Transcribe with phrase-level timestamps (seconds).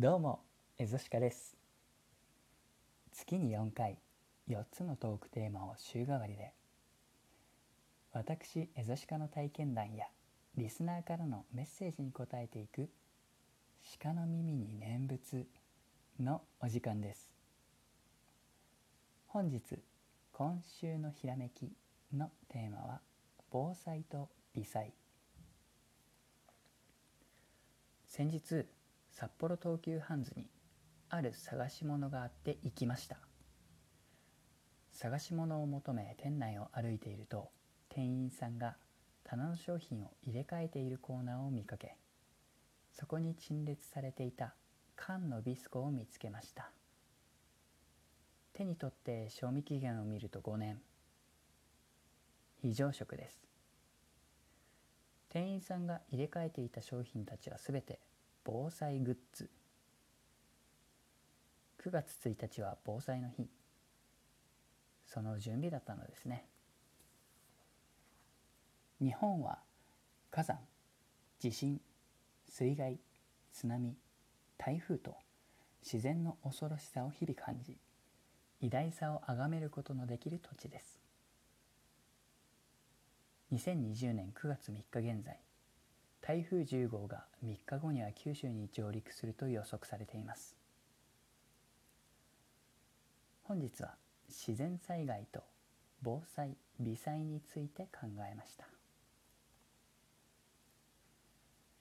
[0.00, 0.44] どうも、
[0.78, 1.56] エゾシカです。
[3.10, 3.98] 月に4回、
[4.48, 6.52] 4つのトークテーマを週替わりで、
[8.12, 10.06] 私、エゾシカの体験談や、
[10.56, 12.88] リスナーからのメッセージに答えていく、
[14.00, 15.48] 鹿の耳に念仏
[16.20, 17.32] のお時間です。
[19.26, 19.80] 本日、
[20.32, 21.72] 今週のひらめき
[22.16, 23.00] のテーマは、
[23.50, 24.92] 防災と微災。
[28.06, 28.64] 先日、
[29.20, 30.46] 札幌東急ハンズに
[31.10, 33.18] ある探し物があって行きました。
[34.92, 37.48] 探し物を求め店内を歩いていると
[37.88, 38.76] 店員さんが
[39.24, 41.96] 棚の商品を入れ替えているコーナーを見かけ
[42.92, 44.54] そこに陳列されていた
[44.94, 46.70] 缶のビスコを見つけました。
[48.52, 50.80] 手に取って賞味期限を見ると5年。
[52.62, 53.42] 非常食です。
[55.28, 57.98] 店員さんが入れ替えていた商品たちはすべて
[58.50, 59.50] 防災グッズ。
[61.84, 63.46] 9月1日は防災の日。
[65.04, 66.46] その準備だったのですね。
[69.02, 69.58] 日本は
[70.30, 70.60] 火山
[71.38, 71.78] 地震
[72.48, 72.98] 水害
[73.52, 73.94] 津波
[74.56, 75.14] 台風と
[75.82, 77.76] 自然の恐ろしさを日々感じ
[78.62, 81.02] 偉大さを崇めることのできる土地です。
[83.52, 85.38] 2020年9月3日現在
[86.28, 90.54] 台風10号が3日後には九州に上陸すると予測されています。
[93.44, 93.94] 本日は
[94.28, 95.40] 自然災害と
[96.02, 98.66] 防災微災について考えました。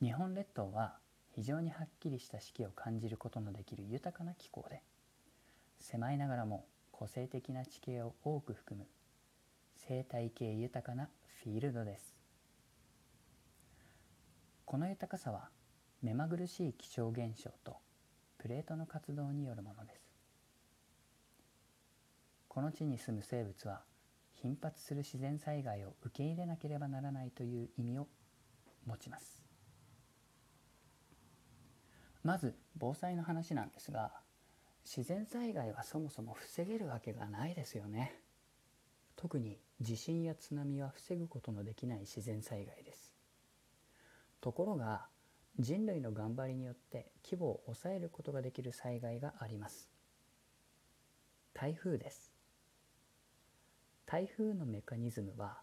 [0.02, 0.96] 日本列島は
[1.36, 4.82] 非常にはっきりした四季を感じることのできる豊かな気候で
[5.82, 8.88] 狭いながらも個性的な地形を多く含む
[9.76, 11.10] 生態系豊かな
[11.44, 12.17] フィールドです。
[14.68, 15.48] この豊かさは
[16.02, 17.78] 目まぐるしい気象現象と
[18.38, 20.12] プレートの活動によるものです。
[22.50, 23.84] この地に住む生物は
[24.34, 28.08] 頻発する自然災害を受け入れなければならないという意味を
[28.86, 29.42] 持ちます。
[32.22, 34.12] まず防災の話なんですが
[34.84, 38.20] 自然災害はそもそも防げるわけがないですよね。
[39.16, 43.07] 特に地震や津波は防ぐことのできない自然災害です。
[44.42, 45.08] ところが
[45.60, 49.90] 人類の頑張りによって規模を抑えることができる災害があります。
[51.54, 52.34] 台風です。
[54.06, 55.58] 台風のメカニズムは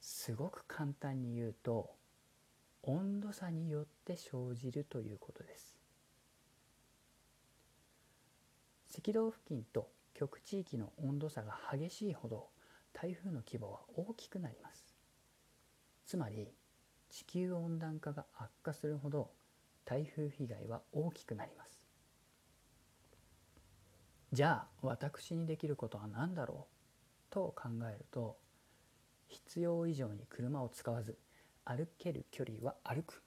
[0.00, 1.94] すごく簡単に言うと
[2.82, 5.76] 温度差によって生じるということです。
[8.98, 12.48] 赤道付近と極地域の温度差が激しいほど
[12.92, 14.96] 台風の規模は大きくなります。
[16.06, 16.48] つまり
[17.10, 19.30] 地球温暖化が悪化するほど
[19.84, 21.80] 台風被害は大きくなります。
[24.32, 28.36] じゃあ私にできることは何だろうと考えると
[29.28, 31.16] 必要以上に車を使わず
[31.64, 33.22] 歩ける距離は歩く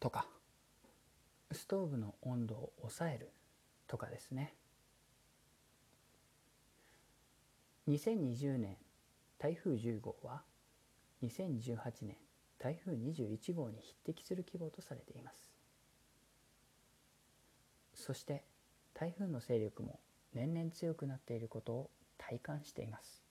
[0.00, 0.26] とか
[1.52, 3.30] ストーブの温度を抑える
[3.86, 4.54] とかですね。
[7.88, 8.76] 2020年
[9.38, 10.42] 台風10号は
[11.22, 12.16] 2018年
[12.58, 15.50] 台風21号に匹敵する規模とされています。
[17.94, 18.44] そして
[18.94, 20.00] 台風の勢力も
[20.34, 23.22] 年々強くなっていることを体感しています。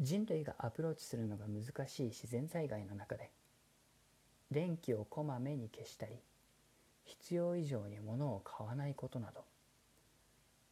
[0.00, 3.30] 人類がアプローチするのが難しい自然災害の中で
[4.50, 6.16] 電気をこまめに消したり
[7.04, 9.44] 必要以上に物を買わないことなど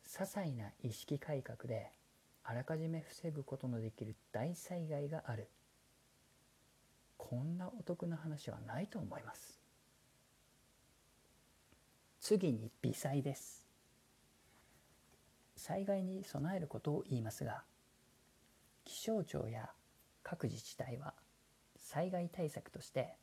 [0.06, 1.92] 些細な意識改革で
[2.42, 5.48] あらかじめ防ぐことのできる大災害がある。
[7.30, 9.60] こんなお得な話はないと思います。
[12.18, 13.64] 次に微災です。
[15.54, 17.62] 災害に備えることを言いますが
[18.84, 19.70] 気象庁や
[20.24, 21.14] 各自治体は
[21.76, 23.14] 災害対策として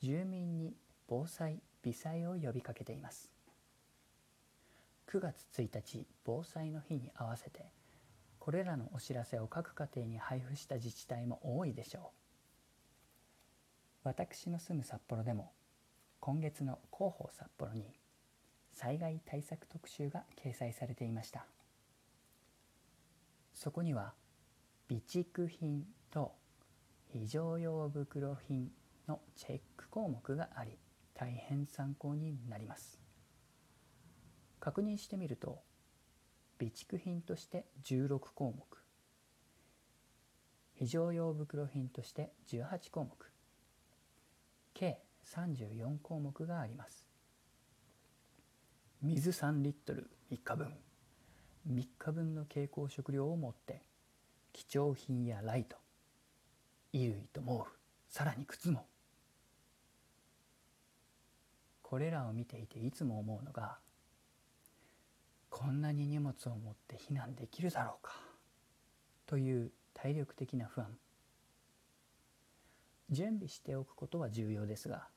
[0.00, 0.76] 住民に
[1.08, 3.32] 防災微災を呼びかけています。
[5.08, 7.72] 9月1日防災の日に合わせて
[8.38, 12.19] これらのお知らせを各家庭に配布した自治体も多いでしょう。
[14.02, 15.52] 私の住む札幌でも
[16.20, 17.84] 今月の広報札幌に
[18.72, 21.46] 災害対策特集が掲載されていました。
[23.52, 24.14] そこには
[24.88, 26.32] 備蓄品と
[27.12, 28.70] 非常用袋品
[29.06, 30.78] のチェック項目があり
[31.14, 32.98] 大変参考になります。
[34.60, 35.60] 確認してみると
[36.58, 38.64] 備蓄品として16項目
[40.74, 43.30] 非常用袋品として18項目
[44.80, 44.98] 計
[45.34, 47.06] 34項目があります。
[49.02, 50.74] 水3リットル3日分。
[51.70, 53.82] 3日分の蛍光食料を持って
[54.54, 55.76] 貴重品やライト
[56.92, 57.78] 衣類と毛布
[58.08, 58.86] さらに靴も。
[61.82, 63.76] これらを見ていていつも思うのが
[65.50, 68.12] こんなに荷物を持って避難できるだろうか
[69.26, 70.86] という体力的な不安。
[73.10, 75.08] 準備しておくことは重要ですが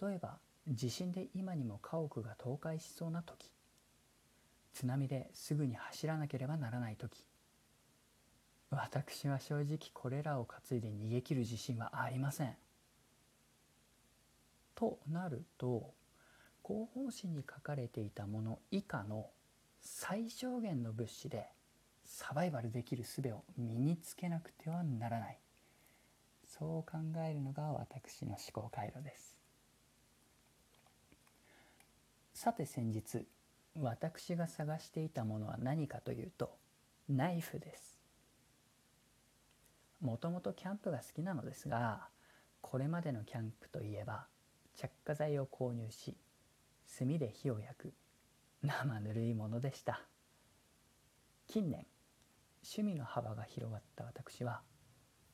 [0.00, 0.38] 例えば
[0.68, 3.50] 地震で今にも家屋が倒壊しそうな時
[4.74, 7.26] 津波ですぐに走らなければならない時
[8.72, 12.56] 私は正直これらを担いで逃げ切る自信はありません。
[14.74, 15.92] となると
[16.66, 19.26] 広報誌に書かれていたもの以下の
[19.82, 21.48] 最小限の物資で
[22.04, 25.38] サバイバルできる術を身につけなくてはならない
[26.62, 26.98] そう考
[27.28, 29.36] えるのが私の思考回路です。
[32.34, 33.26] さて先日
[33.74, 36.56] 私が探していたものは何かというと
[37.08, 37.98] ナイフです。
[40.00, 42.06] もともとキャンプが好きなのですが
[42.60, 44.26] これまでのキャンプといえば
[44.76, 46.16] 着火剤を購入し
[46.96, 47.92] 炭で火を焼く
[48.62, 50.00] 生ぬるいものでした。
[51.48, 51.84] 近年
[52.62, 54.60] 趣味の幅が広がった私は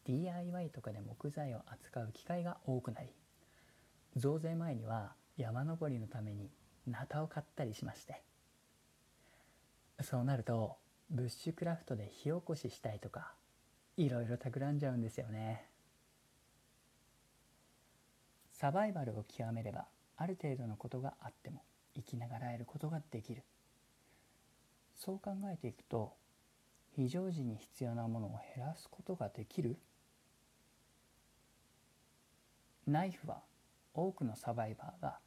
[0.08, 3.10] DIY とかで木材を扱う機会が多くなり
[4.16, 6.50] 増税前には山登りのために
[6.86, 8.22] ナタを買ったりしまして。
[10.00, 10.76] そうなると
[11.10, 13.32] ブッシュクラフトで火起こししたいとか
[13.96, 15.66] いろいろ企んじゃうんですよね。
[18.50, 21.62] サバイバルを極めればある程度のことがあっても
[21.94, 23.42] 生きながらえることができる。
[24.96, 26.14] そう考えていくと
[26.96, 29.78] 非常時に必要なものを減らすことができる
[32.88, 33.42] ナイフは
[33.92, 35.18] 多くのサバイバーが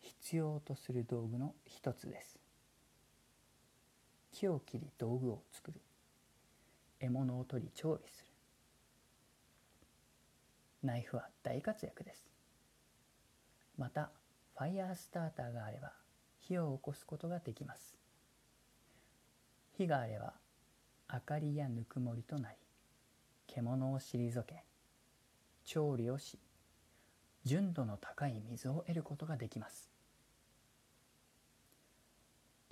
[0.00, 2.38] 必要とする道具の一つです。
[4.32, 5.80] 木を切り道具を作る。
[7.00, 8.28] 獲物を取り調理する。
[10.82, 12.28] ナイフは大活躍です。
[13.78, 14.10] また
[14.58, 15.92] ファイヤースターターがあれば
[16.38, 17.96] 火を起こすことができます。
[19.72, 20.34] 火があれば
[21.10, 22.56] 明かりやぬくもりとなり
[23.46, 24.64] 獣を退け
[25.64, 26.38] 調理をし
[27.46, 29.88] 純度の高い水を得ることができます。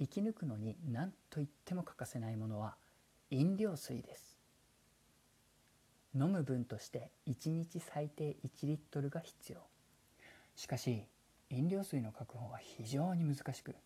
[0.01, 2.75] 生き抜くのに何と言っても欠かせないものは
[3.31, 4.37] 飲料水です。
[6.13, 9.59] 飲む分として1日最低1リットルが必要。
[10.57, 11.05] しかし
[11.51, 13.77] 飲料水の確保は非常に難しく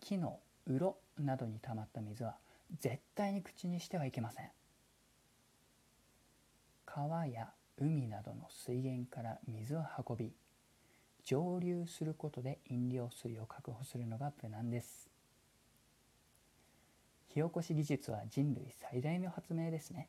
[0.00, 2.34] 木の鱗などに溜まった水は
[2.80, 4.50] 絶対に口にしてはいけません。
[6.84, 10.32] 川や海などの水源から水を運び
[11.24, 15.08] 蒸留することで飲料水を確保するのが無難です。
[17.28, 20.08] 火起こし技術は人類最大の発明ですね。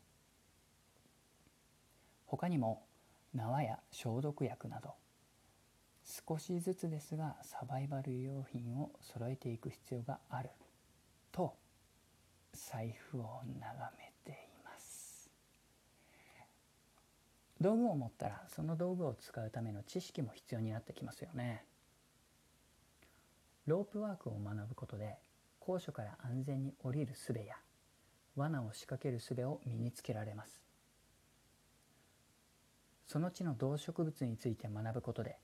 [2.26, 2.84] 他にも
[3.34, 4.94] 縄や消毒薬など
[6.28, 10.50] 少しずつですがサバイバル用品を揃えていく必要がある
[11.32, 11.56] と
[12.54, 15.30] 財布を眺めています
[17.62, 21.66] 道具を持ったらその道具を使うための知識も必要になってきますよね。
[23.66, 25.18] ロープワークを学ぶことで
[25.60, 27.56] 高所から安全に降りる術や
[28.36, 30.64] 罠を仕掛ける術を身につけられます。
[33.08, 35.38] その地の動植物について学ぶことで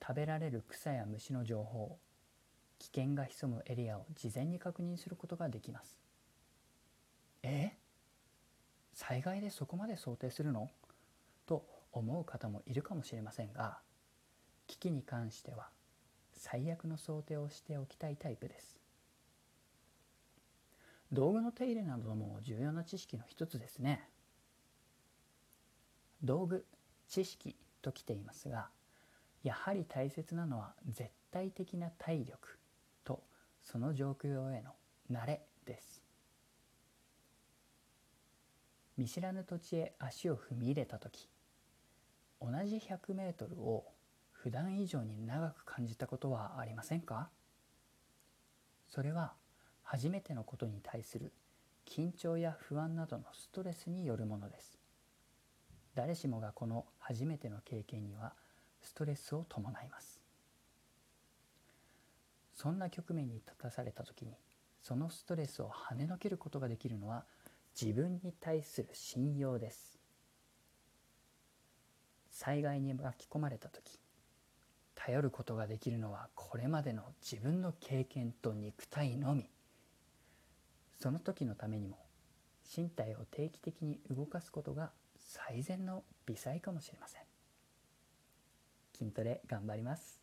[0.00, 1.98] 食べられる草や虫の情報
[2.78, 5.98] 危険が潜むエリアを事前に確認することができます。
[7.42, 7.72] え？
[8.94, 10.70] 災害でそこまで想定するの？
[11.46, 13.78] と思う方もいるかもしれませんが
[14.66, 15.68] 危機に関しては
[16.34, 18.76] 最悪の想定をしておきたいタイプです。
[21.12, 24.08] 道具の手入れなども重要な知識の一つですね。
[26.22, 26.66] 道具
[27.08, 28.68] 知識ときていますが
[29.44, 32.58] やはり大切なのは絶対的な体力
[33.04, 33.22] と
[33.62, 34.72] その状況への
[35.10, 36.02] 慣れです。
[38.96, 41.28] 見知らぬ土地へ足を踏み入れた時
[42.40, 43.84] 同じ 100m を
[44.30, 47.30] 普段以上に長く感じたことはありませんか？
[48.88, 49.32] それは
[49.82, 51.32] 初めてのことに対する
[51.86, 54.78] 緊張や不安などのストレスによるものです。
[55.94, 58.34] 誰しもがこの初めての経験には
[58.82, 60.20] ストレスを伴います。
[62.54, 64.32] そんな局面に立たされた時に
[64.82, 67.24] そのストレスを跳ねのけることができるのは
[67.80, 69.95] 自分に対する信用です。
[72.38, 73.98] 災害に巻き込まれた時
[74.94, 79.48] 頼ることができるのはこれまでの自分の経験と肉体のみ。
[81.00, 81.96] その時のためにも
[82.76, 87.22] 身体を定期的に動かすことが最善の微細かもしれません。
[88.98, 90.20] 筋トレ頑張ります。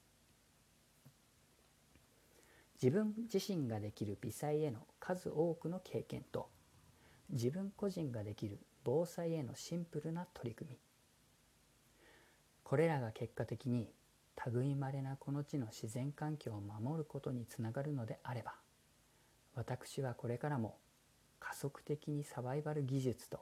[2.80, 6.48] 自分自身ができる微細への数多くの経験と
[7.32, 10.93] 自分個人ができる防災へのシンプルな取り組み。
[12.74, 13.88] これらが結果的に
[14.52, 18.56] 類まれなこの地の自然環境を守ることにつながるのであれば
[19.54, 20.80] 私はこれからも
[21.40, 23.42] 加速的にサバイバル技術と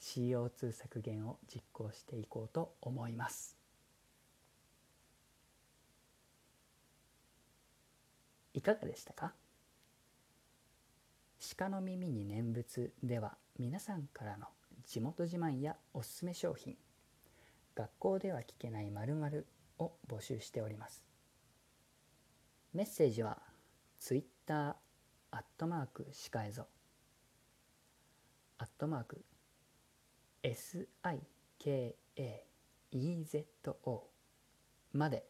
[0.00, 3.58] CO2 削減を実行していこうと思います。
[8.54, 9.34] いかがでしたか？
[11.58, 14.46] 鹿の耳に念仏では皆さんからの
[14.86, 16.74] 地元自慢やおすすめ商品
[17.76, 19.46] 学校では聞けない〇〇
[19.78, 21.04] を募集しております。
[22.72, 23.42] メッセージは
[24.00, 24.76] Twitter
[25.30, 26.68] アットマークしかえぞ。
[28.58, 29.22] アットマーク
[30.42, 30.86] SIKAEZO
[34.94, 35.26] まで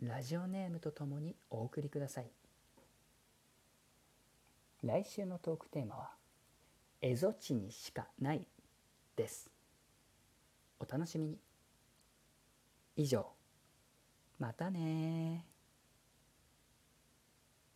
[0.00, 2.30] ラジオネームとともにお送りください。
[4.82, 6.14] 来週のトークテーマは
[7.02, 8.48] 「蝦夷地にしかない」
[9.14, 9.50] です。
[10.80, 11.38] お楽しみに。
[12.94, 13.24] 以上。
[14.38, 15.46] またね